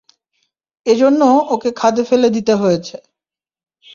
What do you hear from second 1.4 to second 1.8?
ওকে